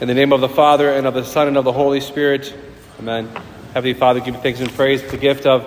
In 0.00 0.08
the 0.08 0.14
name 0.14 0.32
of 0.32 0.40
the 0.40 0.48
Father, 0.48 0.90
and 0.90 1.06
of 1.06 1.12
the 1.12 1.24
Son, 1.24 1.46
and 1.46 1.58
of 1.58 1.64
the 1.64 1.74
Holy 1.74 2.00
Spirit. 2.00 2.54
Amen. 2.98 3.28
Heavenly 3.74 3.92
Father, 3.92 4.20
give 4.20 4.34
you 4.34 4.40
thanks 4.40 4.58
and 4.58 4.72
praise 4.72 5.02
the 5.10 5.18
gift 5.18 5.44
of 5.44 5.66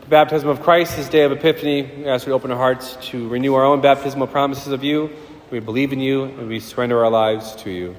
the 0.00 0.06
baptism 0.06 0.48
of 0.48 0.60
Christ, 0.62 0.96
this 0.96 1.08
day 1.08 1.24
of 1.24 1.32
Epiphany. 1.32 1.82
We 1.82 2.06
ask 2.06 2.24
to 2.26 2.30
open 2.30 2.52
our 2.52 2.56
hearts 2.56 2.96
to 3.08 3.28
renew 3.28 3.54
our 3.54 3.64
own 3.64 3.80
baptismal 3.80 4.28
promises 4.28 4.68
of 4.68 4.84
you. 4.84 5.10
We 5.50 5.58
believe 5.58 5.92
in 5.92 5.98
you, 5.98 6.22
and 6.22 6.46
we 6.46 6.60
surrender 6.60 7.04
our 7.04 7.10
lives 7.10 7.56
to 7.62 7.70
you. 7.72 7.96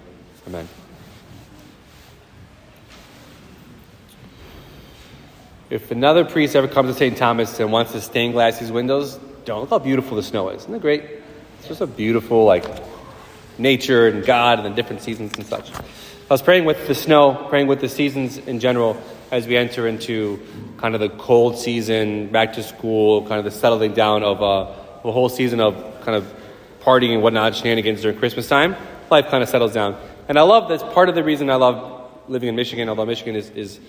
Amen. 0.47 0.69
If 5.69 5.91
another 5.91 6.23
priest 6.23 6.55
ever 6.55 6.69
comes 6.69 6.93
to 6.93 6.97
St. 6.97 7.17
Thomas 7.17 7.59
and 7.59 7.69
wants 7.69 7.91
to 7.91 7.99
stain 7.99 8.31
glass 8.31 8.59
these 8.59 8.71
windows, 8.71 9.19
don't 9.43 9.59
look 9.59 9.71
how 9.71 9.79
beautiful 9.79 10.15
the 10.15 10.23
snow 10.23 10.47
is. 10.51 10.61
Isn't 10.61 10.75
it 10.75 10.81
great? 10.81 11.03
It's 11.59 11.67
just 11.67 11.81
a 11.81 11.87
beautiful, 11.87 12.45
like, 12.45 12.63
nature 13.57 14.07
and 14.07 14.25
God 14.25 14.59
and 14.59 14.65
the 14.65 14.75
different 14.75 15.01
seasons 15.01 15.33
and 15.35 15.45
such. 15.45 15.71
I 15.73 16.33
was 16.33 16.41
praying 16.41 16.65
with 16.65 16.87
the 16.87 16.95
snow, 16.95 17.47
praying 17.49 17.67
with 17.67 17.81
the 17.81 17.89
seasons 17.89 18.37
in 18.37 18.59
general 18.59 19.01
as 19.31 19.47
we 19.47 19.57
enter 19.57 19.87
into 19.87 20.39
kind 20.77 20.95
of 20.95 21.01
the 21.01 21.09
cold 21.09 21.57
season, 21.57 22.27
back 22.31 22.53
to 22.53 22.63
school, 22.63 23.27
kind 23.27 23.39
of 23.39 23.45
the 23.45 23.51
settling 23.51 23.93
down 23.93 24.23
of 24.23 24.41
uh, 24.41 25.07
a 25.07 25.11
whole 25.11 25.29
season 25.29 25.59
of 25.59 25.75
kind 26.01 26.15
of 26.15 26.31
partying 26.81 27.13
and 27.13 27.23
whatnot, 27.23 27.55
shenanigans 27.55 28.01
during 28.01 28.17
Christmas 28.17 28.47
time. 28.47 28.75
Life 29.09 29.27
kind 29.29 29.43
of 29.43 29.49
settles 29.49 29.73
down. 29.73 29.99
And 30.27 30.39
I 30.39 30.41
love 30.41 30.69
that's 30.69 30.83
part 30.83 31.09
of 31.09 31.15
the 31.15 31.23
reason 31.23 31.49
I 31.49 31.55
love 31.55 32.11
living 32.27 32.49
in 32.49 32.55
Michigan, 32.55 32.89
although 32.89 33.05
Michigan 33.05 33.35
is, 33.35 33.49
is 33.51 33.79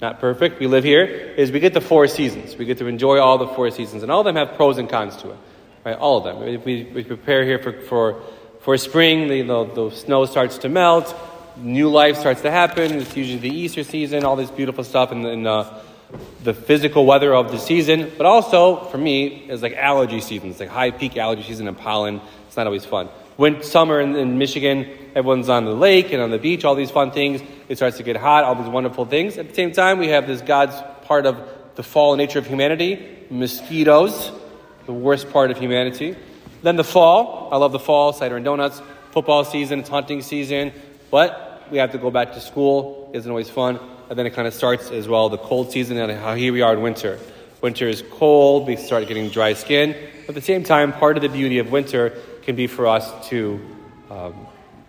not 0.00 0.20
perfect. 0.20 0.60
We 0.60 0.66
live 0.66 0.84
here, 0.84 1.04
is 1.04 1.52
we 1.52 1.60
get 1.60 1.74
the 1.74 1.80
four 1.80 2.06
seasons. 2.08 2.56
We 2.56 2.64
get 2.64 2.78
to 2.78 2.86
enjoy 2.86 3.18
all 3.18 3.38
the 3.38 3.48
four 3.48 3.70
seasons. 3.70 4.02
And 4.02 4.10
all 4.10 4.20
of 4.20 4.24
them 4.26 4.36
have 4.36 4.56
pros 4.56 4.78
and 4.78 4.88
cons 4.88 5.16
to 5.18 5.30
it. 5.30 5.36
Right? 5.84 5.96
All 5.96 6.18
of 6.18 6.24
them. 6.24 6.64
We, 6.64 6.84
we 6.84 7.04
prepare 7.04 7.44
here 7.44 7.58
for, 7.58 7.72
for 7.82 8.22
for 8.66 8.76
spring, 8.78 9.28
the, 9.28 9.90
snow 9.94 10.26
starts 10.26 10.58
to 10.58 10.68
melt, 10.68 11.14
new 11.56 11.88
life 11.88 12.16
starts 12.16 12.40
to 12.40 12.50
happen. 12.50 12.94
It's 12.94 13.16
usually 13.16 13.38
the 13.38 13.56
Easter 13.56 13.84
season, 13.84 14.24
all 14.24 14.34
this 14.34 14.50
beautiful 14.50 14.82
stuff, 14.82 15.12
and, 15.12 15.46
uh, 15.46 15.72
the 16.42 16.52
physical 16.52 17.06
weather 17.06 17.32
of 17.32 17.52
the 17.52 17.58
season. 17.58 18.10
But 18.18 18.26
also, 18.26 18.82
for 18.86 18.98
me, 18.98 19.46
it's 19.48 19.62
like 19.62 19.74
allergy 19.74 20.20
season. 20.20 20.50
It's 20.50 20.58
like 20.58 20.68
high 20.68 20.90
peak 20.90 21.16
allergy 21.16 21.44
season 21.44 21.68
and 21.68 21.78
pollen. 21.78 22.20
It's 22.48 22.56
not 22.56 22.66
always 22.66 22.84
fun. 22.84 23.06
When 23.36 23.62
summer 23.62 24.00
in, 24.00 24.16
in 24.16 24.36
Michigan, 24.36 24.88
everyone's 25.14 25.48
on 25.48 25.64
the 25.64 25.72
lake 25.72 26.12
and 26.12 26.20
on 26.20 26.32
the 26.32 26.38
beach, 26.38 26.64
all 26.64 26.74
these 26.74 26.90
fun 26.90 27.12
things. 27.12 27.42
It 27.68 27.76
starts 27.76 27.98
to 27.98 28.02
get 28.02 28.16
hot, 28.16 28.42
all 28.42 28.56
these 28.56 28.66
wonderful 28.66 29.06
things. 29.06 29.38
At 29.38 29.48
the 29.48 29.54
same 29.54 29.70
time, 29.70 30.00
we 30.00 30.08
have 30.08 30.26
this 30.26 30.40
God's 30.40 30.74
part 31.06 31.26
of 31.26 31.38
the 31.76 31.84
fallen 31.84 32.18
nature 32.18 32.40
of 32.40 32.48
humanity 32.48 33.26
mosquitoes, 33.30 34.32
the 34.86 34.92
worst 34.92 35.30
part 35.30 35.52
of 35.52 35.58
humanity. 35.58 36.16
Then 36.62 36.76
the 36.76 36.84
fall. 36.84 37.48
I 37.52 37.56
love 37.56 37.72
the 37.72 37.78
fall, 37.78 38.12
cider 38.12 38.36
and 38.36 38.44
donuts. 38.44 38.80
Football 39.12 39.44
season, 39.44 39.80
it's 39.80 39.88
hunting 39.88 40.22
season. 40.22 40.72
But 41.10 41.66
we 41.70 41.78
have 41.78 41.92
to 41.92 41.98
go 41.98 42.10
back 42.10 42.32
to 42.34 42.40
school. 42.40 43.10
Isn't 43.12 43.30
always 43.30 43.50
fun. 43.50 43.78
And 44.08 44.18
then 44.18 44.26
it 44.26 44.34
kind 44.34 44.46
of 44.46 44.54
starts 44.54 44.90
as 44.90 45.08
well 45.08 45.28
the 45.28 45.38
cold 45.38 45.72
season 45.72 45.96
and 45.96 46.12
how 46.12 46.34
here 46.34 46.52
we 46.52 46.62
are 46.62 46.74
in 46.74 46.82
winter. 46.82 47.18
Winter 47.60 47.88
is 47.88 48.04
cold. 48.10 48.66
We 48.66 48.76
start 48.76 49.08
getting 49.08 49.28
dry 49.30 49.54
skin. 49.54 49.96
But 50.26 50.30
at 50.30 50.34
the 50.34 50.40
same 50.40 50.62
time, 50.62 50.92
part 50.92 51.16
of 51.16 51.22
the 51.22 51.28
beauty 51.28 51.58
of 51.58 51.70
winter 51.70 52.10
can 52.42 52.54
be 52.54 52.66
for 52.66 52.86
us 52.86 53.28
to 53.28 53.60
um, 54.10 54.46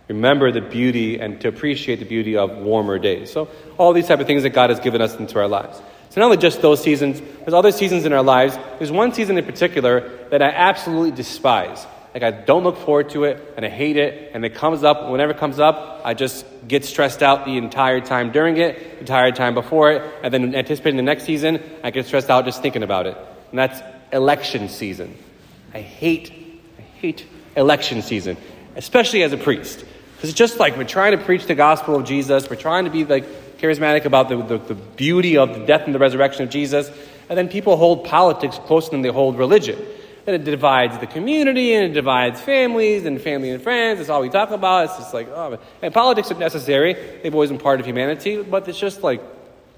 remember 0.07 0.51
the 0.51 0.61
beauty 0.61 1.19
and 1.19 1.39
to 1.41 1.47
appreciate 1.47 1.99
the 1.99 2.05
beauty 2.05 2.37
of 2.37 2.57
warmer 2.57 2.99
days. 2.99 3.31
So 3.31 3.49
all 3.77 3.93
these 3.93 4.07
type 4.07 4.19
of 4.19 4.27
things 4.27 4.43
that 4.43 4.51
God 4.51 4.69
has 4.69 4.79
given 4.79 5.01
us 5.01 5.15
into 5.15 5.39
our 5.39 5.47
lives. 5.47 5.81
Not 6.17 6.25
only 6.25 6.37
just 6.37 6.61
those 6.61 6.81
seasons, 6.81 7.21
there's 7.21 7.53
other 7.53 7.71
seasons 7.71 8.05
in 8.05 8.11
our 8.11 8.23
lives. 8.23 8.57
There's 8.79 8.91
one 8.91 9.13
season 9.13 9.37
in 9.37 9.45
particular 9.45 10.09
that 10.29 10.41
I 10.41 10.49
absolutely 10.49 11.11
despise. 11.11 11.85
Like 12.13 12.23
I 12.23 12.31
don't 12.31 12.63
look 12.63 12.77
forward 12.77 13.11
to 13.11 13.25
it 13.25 13.53
and 13.55 13.63
I 13.63 13.69
hate 13.69 13.97
it 13.97 14.31
and 14.33 14.43
it 14.43 14.55
comes 14.55 14.83
up 14.83 15.11
whenever 15.11 15.33
it 15.33 15.37
comes 15.37 15.59
up, 15.59 16.01
I 16.03 16.15
just 16.15 16.43
get 16.67 16.83
stressed 16.83 17.21
out 17.21 17.45
the 17.45 17.57
entire 17.57 18.01
time 18.01 18.31
during 18.31 18.57
it, 18.57 18.79
the 18.79 18.99
entire 19.01 19.31
time 19.31 19.53
before 19.53 19.91
it, 19.91 20.11
and 20.23 20.33
then 20.33 20.55
anticipating 20.55 20.97
the 20.97 21.03
next 21.03 21.25
season, 21.25 21.61
I 21.83 21.91
get 21.91 22.07
stressed 22.07 22.31
out 22.31 22.45
just 22.45 22.63
thinking 22.63 22.81
about 22.81 23.05
it. 23.05 23.15
And 23.51 23.59
that's 23.59 23.79
election 24.11 24.69
season. 24.69 25.15
I 25.71 25.81
hate 25.81 26.31
I 26.79 26.81
hate 26.81 27.27
election 27.55 28.01
season, 28.01 28.37
especially 28.75 29.21
as 29.21 29.33
a 29.33 29.37
priest. 29.37 29.85
Because 30.15 30.31
it's 30.31 30.37
just 30.37 30.59
like 30.59 30.77
we're 30.77 30.85
trying 30.85 31.15
to 31.15 31.23
preach 31.23 31.45
the 31.45 31.53
gospel 31.53 31.95
of 31.95 32.05
Jesus, 32.05 32.49
we're 32.49 32.55
trying 32.55 32.85
to 32.85 32.89
be 32.89 33.05
like 33.05 33.25
charismatic 33.57 34.05
about 34.05 34.29
the, 34.29 34.37
the, 34.37 34.57
the, 34.57 34.75
beauty 34.75 35.37
of 35.37 35.53
the 35.53 35.65
death 35.65 35.83
and 35.85 35.95
the 35.95 35.99
resurrection 35.99 36.43
of 36.43 36.49
Jesus, 36.49 36.89
and 37.29 37.37
then 37.37 37.49
people 37.49 37.77
hold 37.77 38.05
politics 38.05 38.57
closer 38.65 38.91
than 38.91 39.01
they 39.01 39.09
hold 39.09 39.37
religion. 39.37 39.79
And 40.25 40.35
it 40.35 40.43
divides 40.43 40.97
the 40.99 41.07
community 41.07 41.73
and 41.73 41.91
it 41.91 41.93
divides 41.93 42.41
families 42.41 43.05
and 43.05 43.21
family 43.21 43.49
and 43.49 43.63
friends. 43.63 43.99
That's 43.99 44.09
all 44.09 44.21
we 44.21 44.29
talk 44.29 44.51
about. 44.51 44.85
It's 44.85 44.97
just 44.97 45.13
like, 45.13 45.29
oh, 45.29 45.57
and 45.81 45.93
politics 45.93 46.29
are 46.31 46.37
necessary. 46.37 46.93
They've 46.93 47.33
always 47.33 47.49
been 47.49 47.59
part 47.59 47.79
of 47.79 47.85
humanity, 47.85 48.41
but 48.43 48.67
it's 48.67 48.79
just 48.79 49.03
like 49.03 49.21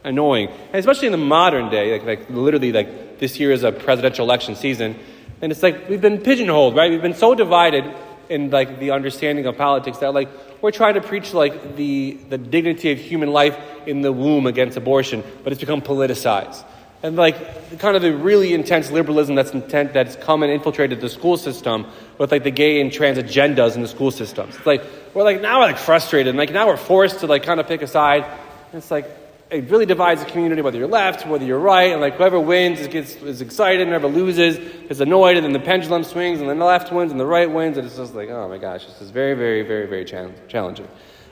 annoying. 0.03 0.49
And 0.49 0.75
especially 0.75 1.07
in 1.07 1.11
the 1.11 1.17
modern 1.17 1.69
day, 1.69 1.93
like, 1.99 2.05
like 2.05 2.29
literally 2.29 2.71
like 2.71 3.19
this 3.19 3.39
year 3.39 3.51
is 3.51 3.63
a 3.63 3.71
presidential 3.71 4.25
election 4.25 4.55
season. 4.55 4.97
And 5.41 5.51
it's 5.51 5.61
like 5.61 5.87
we've 5.87 6.01
been 6.01 6.19
pigeonholed, 6.19 6.75
right? 6.75 6.89
We've 6.89 7.01
been 7.01 7.13
so 7.13 7.35
divided 7.35 7.85
in 8.29 8.51
like 8.51 8.79
the 8.79 8.91
understanding 8.91 9.45
of 9.45 9.57
politics 9.57 9.97
that 9.99 10.13
like 10.13 10.29
we're 10.61 10.71
trying 10.71 10.93
to 10.93 11.01
preach 11.01 11.33
like 11.33 11.75
the, 11.75 12.17
the 12.29 12.37
dignity 12.37 12.91
of 12.91 12.99
human 12.99 13.31
life 13.31 13.57
in 13.85 14.01
the 14.01 14.11
womb 14.11 14.45
against 14.45 14.77
abortion, 14.77 15.23
but 15.43 15.51
it's 15.51 15.59
become 15.59 15.81
politicized. 15.81 16.63
And 17.01 17.15
like 17.15 17.79
kind 17.79 17.95
of 17.95 18.01
the 18.01 18.13
really 18.13 18.53
intense 18.53 18.91
liberalism 18.91 19.35
that's 19.35 19.51
intent 19.51 19.93
that's 19.93 20.17
come 20.17 20.43
and 20.43 20.51
infiltrated 20.51 20.99
the 20.99 21.09
school 21.09 21.37
system 21.37 21.87
with 22.17 22.31
like 22.31 22.43
the 22.43 22.51
gay 22.51 22.81
and 22.81 22.91
trans 22.91 23.17
agendas 23.17 23.75
in 23.75 23.81
the 23.81 23.87
school 23.87 24.11
systems. 24.11 24.57
It's 24.57 24.65
like 24.65 24.83
we're 25.13 25.23
like 25.23 25.41
now 25.41 25.59
we're 25.59 25.67
like 25.67 25.77
frustrated 25.77 26.27
and 26.27 26.37
like 26.37 26.51
now 26.51 26.67
we're 26.67 26.77
forced 26.77 27.21
to 27.21 27.27
like 27.27 27.43
kind 27.43 27.59
of 27.59 27.67
pick 27.67 27.81
a 27.81 27.87
side. 27.87 28.25
And 28.25 28.81
it's 28.81 28.91
like 28.91 29.05
it 29.49 29.69
really 29.69 29.85
divides 29.85 30.23
the 30.23 30.29
community, 30.29 30.61
whether 30.61 30.77
you're 30.77 30.87
left, 30.87 31.25
whether 31.25 31.43
you're 31.43 31.59
right, 31.59 31.91
and 31.91 32.01
like 32.01 32.15
whoever 32.15 32.39
wins 32.39 32.85
gets 32.87 33.15
is 33.15 33.41
excited, 33.41 33.81
and 33.81 33.89
whoever 33.89 34.07
loses 34.07 34.57
is 34.57 35.01
annoyed, 35.01 35.37
and 35.37 35.45
then 35.45 35.53
the 35.53 35.59
pendulum 35.59 36.03
swings, 36.03 36.39
and 36.39 36.49
then 36.49 36.59
the 36.59 36.65
left 36.65 36.91
wins 36.91 37.11
and 37.11 37.19
the 37.19 37.25
right 37.25 37.49
wins, 37.49 37.77
and 37.77 37.87
it's 37.87 37.97
just 37.97 38.13
like, 38.13 38.29
oh 38.29 38.47
my 38.47 38.57
gosh, 38.57 38.85
this 38.85 39.01
is 39.01 39.09
very, 39.09 39.33
very, 39.33 39.63
very, 39.63 39.87
very 39.87 40.05
challenging. 40.05 40.87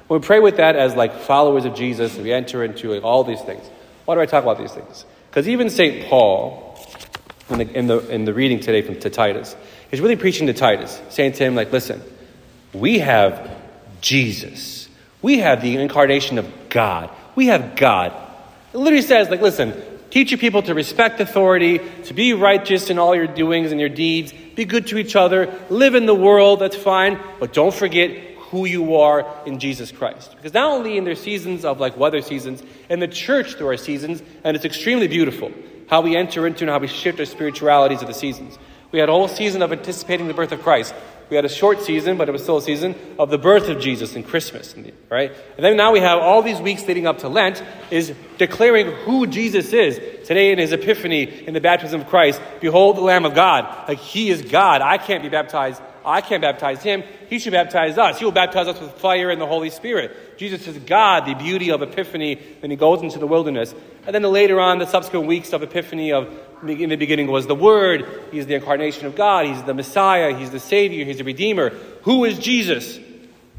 When 0.07 0.22
we 0.22 0.25
pray 0.25 0.39
with 0.39 0.57
that 0.57 0.75
as 0.75 0.95
like 0.95 1.19
followers 1.19 1.66
of 1.66 1.75
Jesus, 1.75 2.16
we 2.17 2.31
enter 2.31 2.63
into 2.63 2.91
like, 2.94 3.03
all 3.03 3.23
these 3.23 3.41
things. 3.41 3.69
Why 4.06 4.16
do 4.16 4.22
I 4.22 4.25
talk 4.25 4.44
about 4.44 4.57
these 4.57 4.72
things? 4.72 5.06
Because 5.29 5.47
even 5.47 5.69
St. 5.69 6.07
Paul, 6.07 6.79
in 7.50 7.59
the, 7.59 7.77
in, 7.77 7.88
the, 7.88 8.00
in 8.09 8.25
the 8.25 8.33
reading 8.33 8.59
today 8.59 8.81
from 8.81 9.00
to 9.01 9.09
Titus, 9.09 9.56
he's 9.91 10.01
really 10.01 10.16
preaching 10.16 10.47
to 10.47 10.53
Titus, 10.53 11.00
saying 11.09 11.33
to 11.33 11.44
him, 11.44 11.56
like, 11.56 11.72
listen, 11.72 12.01
we 12.73 13.00
have 13.00 13.51
Jesus. 14.01 14.89
We 15.22 15.39
have 15.39 15.61
the 15.61 15.77
incarnation 15.77 16.38
of 16.38 16.51
God. 16.69 17.09
We 17.37 17.45
have 17.47 17.75
God. 17.75 18.13
It 18.73 18.77
literally 18.77 19.03
says, 19.03 19.29
like, 19.29 19.41
listen, 19.41 19.79
teach 20.09 20.31
your 20.31 20.39
people 20.39 20.63
to 20.63 20.73
respect 20.73 21.19
authority, 21.19 21.79
to 22.05 22.15
be 22.15 22.33
righteous 22.33 22.89
in 22.89 22.97
all 22.97 23.13
your 23.13 23.27
doings 23.27 23.71
and 23.71 23.79
your 23.79 23.89
deeds, 23.89 24.33
be 24.55 24.65
good 24.65 24.87
to 24.87 24.97
each 24.97 25.15
other, 25.15 25.53
live 25.69 25.93
in 25.93 26.07
the 26.07 26.15
world, 26.15 26.61
that's 26.61 26.75
fine, 26.75 27.19
but 27.39 27.53
don't 27.53 27.75
forget 27.75 28.09
who 28.49 28.65
you 28.65 28.95
are 28.95 29.23
in 29.45 29.59
Jesus 29.59 29.91
Christ. 29.91 30.35
Because 30.35 30.55
not 30.55 30.71
only 30.71 30.97
in 30.97 31.03
their 31.03 31.13
seasons 31.13 31.63
of 31.63 31.79
like 31.79 31.95
weather 31.95 32.23
seasons, 32.23 32.63
in 32.89 32.99
the 32.99 33.07
church 33.07 33.59
there 33.59 33.67
are 33.67 33.77
seasons, 33.77 34.23
and 34.43 34.55
it's 34.55 34.65
extremely 34.65 35.07
beautiful 35.07 35.51
how 35.91 36.01
we 36.01 36.15
enter 36.15 36.47
into 36.47 36.63
and 36.63 36.71
how 36.71 36.79
we 36.79 36.87
shift 36.87 37.19
our 37.19 37.25
spiritualities 37.25 38.01
of 38.01 38.07
the 38.07 38.15
seasons. 38.15 38.57
We 38.91 38.97
had 38.97 39.09
a 39.09 39.11
whole 39.11 39.27
season 39.27 39.61
of 39.61 39.71
anticipating 39.71 40.27
the 40.27 40.33
birth 40.33 40.53
of 40.53 40.63
Christ. 40.63 40.95
We 41.29 41.35
had 41.35 41.45
a 41.45 41.49
short 41.49 41.81
season, 41.81 42.17
but 42.17 42.29
it 42.29 42.31
was 42.31 42.43
still 42.43 42.57
a 42.57 42.61
season 42.61 42.95
of 43.19 43.29
the 43.29 43.38
birth 43.38 43.67
of 43.69 43.79
Jesus 43.79 44.15
and 44.15 44.25
Christmas, 44.25 44.73
right? 45.09 45.31
And 45.55 45.65
then 45.65 45.75
now 45.75 45.91
we 45.91 45.99
have 45.99 46.19
all 46.19 46.41
these 46.41 46.59
weeks 46.59 46.88
leading 46.88 47.05
up 47.05 47.19
to 47.19 47.29
Lent 47.29 47.61
is 47.91 48.13
declaring 48.38 48.91
who 49.03 49.27
Jesus 49.27 49.73
is. 49.73 49.99
Today 50.27 50.51
in 50.51 50.59
his 50.59 50.71
epiphany, 50.71 51.23
in 51.47 51.53
the 51.53 51.61
baptism 51.61 52.01
of 52.01 52.07
Christ, 52.07 52.41
behold 52.61 52.97
the 52.97 53.01
Lamb 53.01 53.25
of 53.25 53.33
God. 53.33 53.88
Like 53.88 53.99
he 53.99 54.29
is 54.29 54.41
God. 54.41 54.81
I 54.81 54.97
can't 54.97 55.23
be 55.23 55.29
baptized. 55.29 55.81
I 56.07 56.22
can't 56.22 56.41
baptize 56.41 56.81
him. 56.81 57.03
He 57.29 57.38
should 57.38 57.51
baptize 57.51 57.97
us. 57.97 58.18
He 58.18 58.23
will 58.23 58.31
baptize 58.31 58.68
us 58.68 58.79
with 58.79 58.91
fire 58.94 59.29
and 59.29 59.41
the 59.41 59.45
Holy 59.45 59.69
Spirit. 59.69 60.38
Jesus 60.38 60.65
is 60.65 60.77
God, 60.77 61.25
the 61.25 61.36
beauty 61.36 61.69
of 61.69 61.81
Epiphany. 61.81 62.39
Then 62.62 62.71
he 62.71 62.77
goes 62.77 63.01
into 63.01 63.19
the 63.19 63.27
wilderness. 63.27 63.75
And 64.06 64.15
then 64.15 64.21
the 64.21 64.30
later 64.30 64.59
on, 64.59 64.80
the 64.80 64.88
subsequent 64.88 65.27
weeks 65.27 65.51
of 65.51 65.63
Epiphany 65.63 66.13
of 66.13 66.33
in 66.63 66.89
the 66.89 66.95
beginning 66.95 67.27
was 67.27 67.45
the 67.45 67.56
Word. 67.56 68.07
He's 68.31 68.48
the 68.48 68.56
incarnation 68.56 69.06
of 69.06 69.15
God. 69.15 69.45
He's 69.48 69.62
the 69.63 69.74
Messiah. 69.74 70.36
He's 70.36 70.50
the 70.50 70.62
Savior. 70.62 71.04
He's 71.04 71.18
the 71.18 71.24
Redeemer. 71.25 71.69
Who 72.04 72.24
is 72.24 72.39
Jesus? 72.39 72.98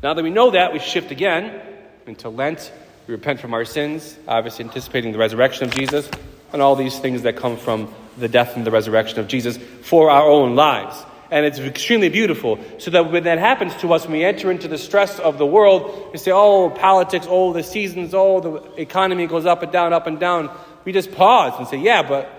Now 0.03 0.15
that 0.15 0.23
we 0.23 0.31
know 0.31 0.51
that, 0.53 0.73
we 0.73 0.79
shift 0.79 1.11
again 1.11 1.61
into 2.07 2.31
Lent. 2.31 2.73
We 3.07 3.13
repent 3.13 3.41
from 3.41 3.53
our 3.53 3.65
sins, 3.65 4.17
obviously 4.27 4.65
anticipating 4.65 5.13
the 5.13 5.19
resurrection 5.19 5.65
of 5.65 5.75
Jesus 5.75 6.11
and 6.53 6.63
all 6.63 6.77
these 6.77 6.99
things 6.99 7.23
that 7.23 7.37
come 7.37 7.57
from 7.57 7.93
the 8.17 8.29
death 8.29 8.57
and 8.57 8.67
the 8.67 8.71
resurrection 8.71 9.19
of 9.19 9.29
Jesus 9.29 9.59
for 9.83 10.11
our 10.11 10.29
own 10.29 10.57
lives. 10.57 11.05
And 11.31 11.45
it's 11.45 11.59
extremely 11.59 12.09
beautiful. 12.09 12.59
So 12.79 12.91
that 12.93 13.13
when 13.13 13.25
that 13.25 13.39
happens 13.39 13.75
to 13.77 13.93
us, 13.93 14.05
when 14.05 14.13
we 14.13 14.25
enter 14.25 14.51
into 14.51 14.67
the 14.67 14.79
stress 14.79 15.19
of 15.19 15.37
the 15.37 15.47
world, 15.47 16.11
we 16.13 16.19
say, 16.19 16.31
oh, 16.31 16.71
politics, 16.71 17.27
oh, 17.29 17.53
the 17.53 17.63
seasons, 17.63 18.15
oh, 18.15 18.41
the 18.41 18.81
economy 18.81 19.27
goes 19.27 19.45
up 19.45 19.63
and 19.63 19.71
down, 19.71 19.93
up 19.93 20.07
and 20.07 20.19
down. 20.19 20.51
We 20.85 20.93
just 20.93 21.13
pause 21.13 21.53
and 21.59 21.69
say, 21.69 21.79
yeah, 21.79 22.03
but 22.03 22.39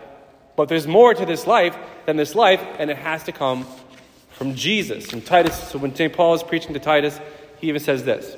but 0.59 0.67
there's 0.67 0.87
more 0.87 1.13
to 1.13 1.25
this 1.25 1.47
life 1.47 1.73
than 2.05 2.17
this 2.17 2.35
life, 2.35 2.61
and 2.79 2.89
it 2.89 2.97
has 2.97 3.23
to 3.23 3.31
come 3.31 3.65
from 4.31 4.55
Jesus. 4.55 5.13
And 5.13 5.25
Titus, 5.25 5.57
so 5.69 5.79
when 5.79 5.95
St. 5.95 6.11
Paul 6.11 6.33
is 6.33 6.43
preaching 6.43 6.73
to 6.73 6.81
Titus, 6.81 7.17
he 7.61 7.69
even 7.69 7.79
says 7.79 8.03
this 8.03 8.35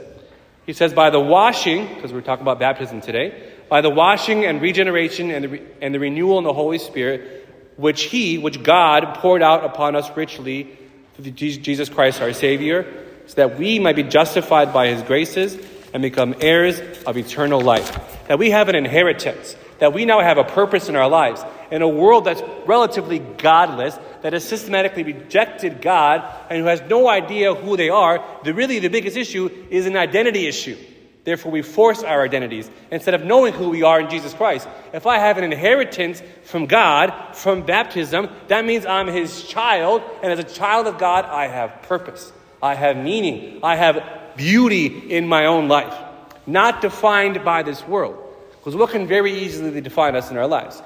He 0.68 0.74
says, 0.74 0.94
by 0.94 1.09
the 1.09 1.19
washing, 1.19 1.92
because 1.95 2.13
we're 2.13 2.21
talking 2.21 2.44
about 2.44 2.59
baptism 2.59 3.01
today, 3.01 3.51
by 3.69 3.81
the 3.81 3.89
washing 3.89 4.45
and 4.45 4.62
regeneration 4.62 5.31
and 5.31 5.45
the, 5.45 5.50
re- 5.50 5.62
and 5.81 5.95
the 5.95 6.00
renewal 6.00 6.38
in 6.38 6.44
the 6.44 6.53
Holy 6.53 6.77
Spirit, 6.77 7.50
which 7.81 8.03
He, 8.03 8.37
which 8.37 8.63
God 8.63 9.15
poured 9.15 9.41
out 9.41 9.65
upon 9.65 9.95
us 9.95 10.15
richly 10.15 10.77
through 11.15 11.31
Jesus 11.31 11.89
Christ 11.89 12.21
our 12.21 12.31
Savior, 12.31 12.85
so 13.25 13.35
that 13.35 13.57
we 13.57 13.79
might 13.79 13.95
be 13.95 14.03
justified 14.03 14.71
by 14.71 14.87
His 14.87 15.01
graces 15.01 15.57
and 15.93 16.01
become 16.01 16.35
heirs 16.39 16.79
of 17.05 17.17
eternal 17.17 17.59
life. 17.59 17.99
That 18.27 18.39
we 18.39 18.51
have 18.51 18.69
an 18.69 18.75
inheritance, 18.75 19.55
that 19.79 19.93
we 19.93 20.05
now 20.05 20.21
have 20.21 20.37
a 20.37 20.43
purpose 20.43 20.89
in 20.89 20.95
our 20.95 21.09
lives. 21.09 21.43
In 21.71 21.81
a 21.81 21.87
world 21.87 22.25
that's 22.25 22.41
relatively 22.67 23.19
godless, 23.19 23.97
that 24.21 24.33
has 24.33 24.47
systematically 24.47 25.03
rejected 25.03 25.81
God 25.81 26.23
and 26.49 26.59
who 26.59 26.65
has 26.65 26.81
no 26.81 27.09
idea 27.09 27.55
who 27.55 27.75
they 27.75 27.89
are, 27.89 28.23
the 28.43 28.53
really 28.53 28.79
the 28.79 28.89
biggest 28.89 29.17
issue 29.17 29.49
is 29.69 29.87
an 29.87 29.97
identity 29.97 30.47
issue. 30.47 30.77
Therefore, 31.23 31.51
we 31.51 31.62
force 31.62 32.01
our 32.01 32.23
identities 32.23 32.69
instead 32.89 33.13
of 33.13 33.23
knowing 33.23 33.53
who 33.53 33.69
we 33.69 33.83
are 33.83 34.00
in 34.00 34.09
Jesus 34.09 34.33
Christ. 34.33 34.68
If 34.91 35.06
I 35.06 35.19
have 35.19 35.38
an 35.38 35.44
inheritance 35.44 36.21
from 36.44 36.65
God, 36.65 37.35
from 37.35 37.62
baptism, 37.62 38.27
that 38.47 38.65
means 38.65 38.88
I'm 38.88 39.07
His 39.07 39.44
child, 39.44 40.01
and 40.23 40.31
as 40.31 40.39
a 40.39 40.44
child 40.44 40.88
of 40.88 40.97
God, 40.97 41.25
I 41.25 41.47
have 41.47 41.83
purpose, 41.83 42.31
I 42.62 42.73
have 42.73 42.97
meaning, 42.97 43.59
I 43.62 43.75
have 43.75 44.03
beauty 44.35 44.88
in 44.88 45.27
my 45.27 45.45
own 45.45 45.68
life, 45.68 45.94
not 46.47 46.81
defined 46.81 47.44
by 47.44 47.62
this 47.62 47.88
world. 47.88 48.17
Because 48.51 48.75
what 48.75 48.89
can 48.89 49.06
very 49.06 49.44
easily 49.44 49.81
define 49.81 50.15
us 50.15 50.31
in 50.31 50.38
our 50.38 50.47
lives? 50.47 50.81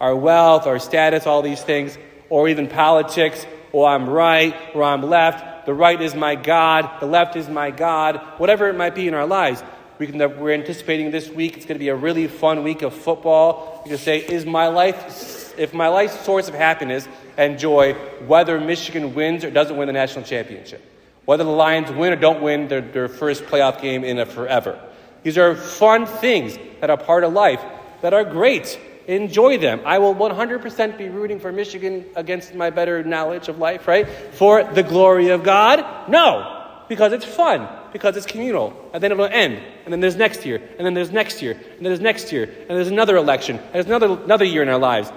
Our 0.00 0.16
wealth, 0.16 0.66
our 0.66 0.78
status, 0.78 1.26
all 1.26 1.42
these 1.42 1.62
things, 1.62 1.96
or 2.28 2.48
even 2.48 2.66
politics, 2.66 3.46
or 3.72 3.88
I'm 3.88 4.08
right, 4.08 4.54
or 4.74 4.82
I'm 4.82 5.02
left. 5.02 5.66
The 5.66 5.74
right 5.74 6.00
is 6.00 6.14
my 6.14 6.34
God, 6.34 7.00
the 7.00 7.06
left 7.06 7.36
is 7.36 7.48
my 7.48 7.70
God, 7.70 8.16
whatever 8.38 8.68
it 8.68 8.76
might 8.76 8.94
be 8.94 9.06
in 9.08 9.14
our 9.14 9.26
lives. 9.26 9.62
We 9.98 10.06
can, 10.06 10.18
we're 10.18 10.54
anticipating 10.54 11.10
this 11.10 11.28
week, 11.28 11.56
it's 11.56 11.66
going 11.66 11.76
to 11.76 11.78
be 11.78 11.88
a 11.88 11.94
really 11.94 12.26
fun 12.26 12.62
week 12.62 12.82
of 12.82 12.94
football. 12.94 13.82
You 13.84 13.90
can 13.90 13.98
say, 13.98 14.18
is 14.18 14.46
my 14.46 14.68
life, 14.68 15.58
if 15.58 15.74
my 15.74 15.88
life's 15.88 16.18
source 16.20 16.48
of 16.48 16.54
happiness 16.54 17.06
and 17.36 17.58
joy, 17.58 17.92
whether 18.26 18.58
Michigan 18.58 19.14
wins 19.14 19.44
or 19.44 19.50
doesn't 19.50 19.76
win 19.76 19.86
the 19.86 19.92
national 19.92 20.24
championship? 20.24 20.82
Whether 21.26 21.44
the 21.44 21.50
Lions 21.50 21.90
win 21.92 22.14
or 22.14 22.16
don't 22.16 22.40
win 22.40 22.68
their, 22.68 22.80
their 22.80 23.08
first 23.08 23.44
playoff 23.44 23.82
game 23.82 24.02
in 24.02 24.18
a 24.18 24.26
forever. 24.26 24.80
These 25.22 25.36
are 25.36 25.54
fun 25.54 26.06
things 26.06 26.58
that 26.80 26.88
are 26.88 26.96
part 26.96 27.22
of 27.22 27.34
life 27.34 27.62
that 28.00 28.14
are 28.14 28.24
great. 28.24 28.80
Enjoy 29.10 29.58
them. 29.58 29.80
I 29.84 29.98
will 29.98 30.14
100% 30.14 30.96
be 30.96 31.08
rooting 31.08 31.40
for 31.40 31.50
Michigan 31.50 32.04
against 32.14 32.54
my 32.54 32.70
better 32.70 33.02
knowledge 33.02 33.48
of 33.48 33.58
life, 33.58 33.88
right? 33.88 34.08
For 34.08 34.62
the 34.62 34.84
glory 34.84 35.30
of 35.30 35.42
God? 35.42 36.08
No, 36.08 36.84
because 36.88 37.12
it's 37.12 37.24
fun, 37.24 37.68
because 37.92 38.16
it's 38.16 38.24
communal, 38.24 38.72
and 38.94 39.02
then 39.02 39.10
it'll 39.10 39.24
end. 39.24 39.60
And 39.84 39.92
then 39.92 39.98
there's 39.98 40.14
next 40.14 40.46
year, 40.46 40.62
and 40.78 40.86
then 40.86 40.94
there's 40.94 41.10
next 41.10 41.42
year, 41.42 41.54
and 41.54 41.78
then 41.78 41.84
there's 41.86 42.00
next 42.00 42.30
year, 42.30 42.44
and 42.44 42.68
there's 42.68 42.86
another 42.86 43.16
election, 43.16 43.56
and 43.56 43.72
there's 43.72 43.86
another, 43.86 44.12
another 44.12 44.44
year 44.44 44.62
in 44.62 44.68
our 44.68 44.78
lives. 44.78 45.10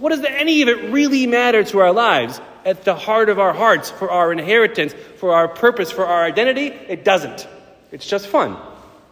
What 0.00 0.08
does 0.08 0.24
any 0.24 0.62
of 0.62 0.68
it 0.68 0.90
really 0.90 1.28
matter 1.28 1.62
to 1.62 1.78
our 1.78 1.92
lives? 1.92 2.40
At 2.64 2.82
the 2.82 2.96
heart 2.96 3.28
of 3.28 3.38
our 3.38 3.52
hearts, 3.52 3.90
for 3.90 4.10
our 4.10 4.32
inheritance, 4.32 4.92
for 5.18 5.32
our 5.36 5.46
purpose, 5.46 5.92
for 5.92 6.04
our 6.04 6.24
identity? 6.24 6.66
It 6.66 7.04
doesn't. 7.04 7.46
It's 7.92 8.08
just 8.08 8.26
fun. 8.26 8.56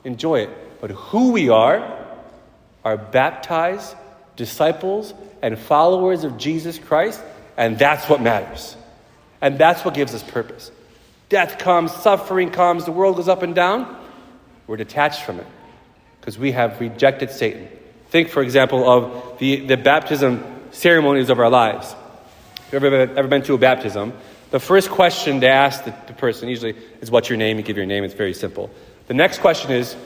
Enjoy 0.03 0.41
it. 0.41 0.51
But 0.81 0.91
who 0.91 1.31
we 1.31 1.51
are, 1.51 2.05
are 2.85 2.97
baptized 2.97 3.95
disciples 4.37 5.15
and 5.43 5.59
followers 5.59 6.25
of 6.25 6.39
Jesus 6.39 6.79
Christ, 6.79 7.21
and 7.57 7.79
that's 7.79 8.09
what 8.09 8.21
matters. 8.21 8.77
And 9.41 9.59
that's 9.59 9.85
what 9.85 9.95
gives 9.95 10.15
us 10.15 10.23
purpose. 10.23 10.71
Death 11.29 11.59
comes, 11.59 11.93
suffering 11.93 12.51
comes, 12.51 12.85
the 12.85 12.93
world 12.93 13.17
goes 13.17 13.29
up 13.29 13.43
and 13.43 13.55
down. 13.55 13.97
We're 14.67 14.77
detached 14.77 15.23
from 15.23 15.41
it 15.41 15.47
because 16.21 16.39
we 16.39 16.53
have 16.53 16.81
rejected 16.81 17.31
Satan. 17.31 17.69
Think, 18.09 18.29
for 18.29 18.43
example, 18.43 18.89
of 18.89 19.39
the, 19.39 19.67
the 19.67 19.77
baptism 19.77 20.43
ceremonies 20.71 21.31
of 21.31 21.39
our 21.39 21.51
lives. 21.51 21.95
If 22.67 22.73
you've 22.73 22.85
ever, 22.85 23.19
ever 23.19 23.29
been 23.29 23.43
to 23.43 23.55
a 23.55 23.59
baptism, 23.59 24.13
the 24.51 24.61
first 24.61 24.91
question 24.91 25.41
to 25.41 25.49
ask 25.49 25.85
the, 25.85 25.95
the 26.07 26.13
person 26.13 26.49
usually 26.49 26.77
is, 27.01 27.11
What's 27.11 27.29
your 27.29 27.37
name? 27.37 27.59
You 27.59 27.63
give 27.63 27.77
your 27.77 27.87
name, 27.87 28.05
it's 28.05 28.15
very 28.15 28.35
simple. 28.35 28.71
The 29.09 29.15
next 29.15 29.41
question 29.41 29.73
is, 29.73 29.97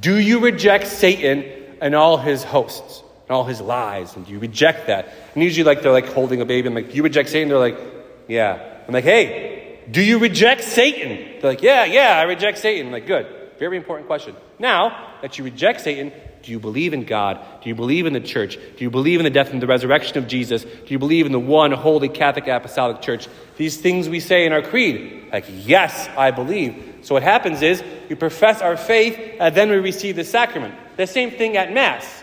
Do 0.00 0.16
you 0.16 0.40
reject 0.40 0.86
Satan 0.86 1.44
and 1.80 1.94
all 1.94 2.16
his 2.16 2.42
hosts? 2.42 3.02
And 3.30 3.36
all 3.36 3.44
his 3.44 3.60
lies, 3.60 4.16
and 4.16 4.28
you 4.28 4.40
reject 4.40 4.88
that. 4.88 5.08
And 5.34 5.44
usually, 5.44 5.62
like, 5.62 5.82
they're 5.82 5.92
like 5.92 6.08
holding 6.08 6.40
a 6.40 6.44
baby, 6.44 6.66
and 6.66 6.74
like, 6.74 6.96
you 6.96 7.04
reject 7.04 7.28
Satan? 7.28 7.48
They're 7.48 7.58
like, 7.58 7.78
yeah. 8.26 8.78
I'm 8.88 8.92
like, 8.92 9.04
hey, 9.04 9.78
do 9.88 10.02
you 10.02 10.18
reject 10.18 10.64
Satan? 10.64 11.40
They're 11.40 11.52
like, 11.52 11.62
yeah, 11.62 11.84
yeah, 11.84 12.18
I 12.18 12.24
reject 12.24 12.58
Satan. 12.58 12.86
I'm 12.86 12.92
like, 12.92 13.06
good. 13.06 13.28
Very 13.60 13.76
important 13.76 14.08
question. 14.08 14.34
Now 14.58 15.14
that 15.22 15.38
you 15.38 15.44
reject 15.44 15.82
Satan, 15.82 16.10
do 16.42 16.50
you 16.50 16.58
believe 16.58 16.92
in 16.92 17.04
God? 17.04 17.38
Do 17.62 17.68
you 17.68 17.76
believe 17.76 18.06
in 18.06 18.14
the 18.14 18.20
church? 18.20 18.56
Do 18.56 18.82
you 18.82 18.90
believe 18.90 19.20
in 19.20 19.24
the 19.24 19.30
death 19.30 19.52
and 19.52 19.62
the 19.62 19.66
resurrection 19.68 20.18
of 20.18 20.26
Jesus? 20.26 20.64
Do 20.64 20.86
you 20.88 20.98
believe 20.98 21.24
in 21.24 21.30
the 21.30 21.38
one 21.38 21.70
holy 21.70 22.08
Catholic 22.08 22.48
Apostolic 22.48 23.00
Church? 23.00 23.28
These 23.56 23.76
things 23.76 24.08
we 24.08 24.18
say 24.18 24.44
in 24.44 24.52
our 24.52 24.62
creed. 24.62 25.28
Like, 25.32 25.44
yes, 25.48 26.08
I 26.16 26.32
believe. 26.32 27.00
So 27.02 27.14
what 27.14 27.22
happens 27.22 27.62
is 27.62 27.80
we 28.08 28.16
profess 28.16 28.60
our 28.60 28.76
faith 28.76 29.36
and 29.38 29.54
then 29.54 29.70
we 29.70 29.76
receive 29.76 30.16
the 30.16 30.24
sacrament. 30.24 30.74
The 30.96 31.06
same 31.06 31.30
thing 31.30 31.56
at 31.56 31.72
Mass. 31.72 32.19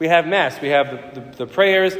We 0.00 0.08
have 0.08 0.26
Mass, 0.26 0.58
we 0.62 0.68
have 0.68 1.14
the, 1.14 1.20
the, 1.20 1.36
the 1.36 1.46
prayers, 1.46 1.94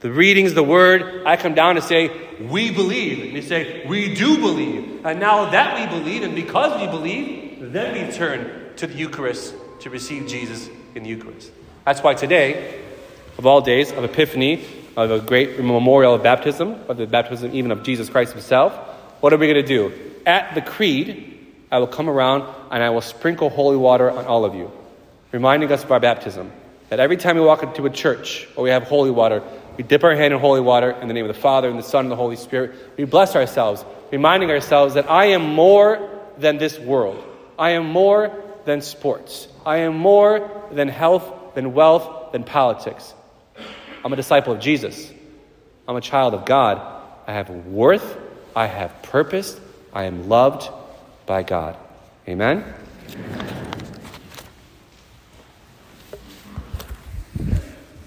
the 0.00 0.10
readings, 0.10 0.54
the 0.54 0.62
word. 0.62 1.26
I 1.26 1.36
come 1.36 1.54
down 1.54 1.74
to 1.74 1.82
say, 1.82 2.10
We 2.40 2.70
believe. 2.70 3.22
And 3.22 3.32
you 3.34 3.42
say, 3.42 3.86
We 3.86 4.14
do 4.14 4.38
believe. 4.38 5.04
And 5.04 5.20
now 5.20 5.50
that 5.50 5.78
we 5.78 5.98
believe, 5.98 6.22
and 6.22 6.34
because 6.34 6.80
we 6.80 6.86
believe, 6.86 7.72
then 7.72 8.06
we 8.06 8.10
turn 8.10 8.74
to 8.76 8.86
the 8.86 8.94
Eucharist 8.94 9.54
to 9.80 9.90
receive 9.90 10.26
Jesus 10.28 10.70
in 10.94 11.02
the 11.02 11.10
Eucharist. 11.10 11.52
That's 11.84 12.02
why 12.02 12.14
today, 12.14 12.80
of 13.36 13.44
all 13.44 13.60
days 13.60 13.92
of 13.92 14.02
Epiphany, 14.02 14.64
of 14.96 15.10
a 15.10 15.20
great 15.20 15.60
memorial 15.60 16.14
of 16.14 16.22
baptism, 16.22 16.76
of 16.88 16.96
the 16.96 17.06
baptism 17.06 17.54
even 17.54 17.70
of 17.70 17.82
Jesus 17.82 18.08
Christ 18.08 18.32
Himself, 18.32 18.72
what 19.20 19.34
are 19.34 19.36
we 19.36 19.46
going 19.46 19.62
to 19.62 19.62
do? 19.62 19.92
At 20.24 20.54
the 20.54 20.62
Creed, 20.62 21.38
I 21.70 21.80
will 21.80 21.86
come 21.86 22.08
around 22.08 22.44
and 22.70 22.82
I 22.82 22.88
will 22.88 23.02
sprinkle 23.02 23.50
holy 23.50 23.76
water 23.76 24.10
on 24.10 24.24
all 24.24 24.46
of 24.46 24.54
you, 24.54 24.72
reminding 25.32 25.70
us 25.70 25.84
of 25.84 25.92
our 25.92 26.00
baptism 26.00 26.50
that 26.90 27.00
every 27.00 27.16
time 27.16 27.36
we 27.36 27.42
walk 27.42 27.62
into 27.62 27.86
a 27.86 27.90
church 27.90 28.46
or 28.56 28.64
we 28.64 28.70
have 28.70 28.82
holy 28.82 29.10
water, 29.10 29.42
we 29.76 29.84
dip 29.84 30.04
our 30.04 30.14
hand 30.14 30.34
in 30.34 30.40
holy 30.40 30.60
water 30.60 30.90
in 30.90 31.08
the 31.08 31.14
name 31.14 31.24
of 31.24 31.34
the 31.34 31.40
Father 31.40 31.70
and 31.70 31.78
the 31.78 31.82
Son 31.82 32.04
and 32.04 32.12
the 32.12 32.16
Holy 32.16 32.36
Spirit. 32.36 32.74
We 32.98 33.04
bless 33.04 33.34
ourselves, 33.34 33.84
reminding 34.10 34.50
ourselves 34.50 34.94
that 34.94 35.10
I 35.10 35.26
am 35.26 35.54
more 35.54 36.10
than 36.36 36.58
this 36.58 36.78
world. 36.78 37.24
I 37.58 37.70
am 37.70 37.86
more 37.86 38.32
than 38.64 38.82
sports. 38.82 39.48
I 39.64 39.78
am 39.78 39.96
more 39.96 40.68
than 40.72 40.88
health, 40.88 41.54
than 41.54 41.72
wealth, 41.72 42.32
than 42.32 42.44
politics. 42.44 43.14
I'm 44.04 44.12
a 44.12 44.16
disciple 44.16 44.52
of 44.52 44.60
Jesus. 44.60 45.10
I'm 45.86 45.96
a 45.96 46.00
child 46.00 46.34
of 46.34 46.44
God. 46.44 46.80
I 47.26 47.32
have 47.32 47.50
worth. 47.50 48.18
I 48.56 48.66
have 48.66 49.02
purpose. 49.02 49.58
I 49.92 50.04
am 50.04 50.28
loved 50.28 50.68
by 51.26 51.42
God. 51.42 51.76
Amen. 52.28 52.64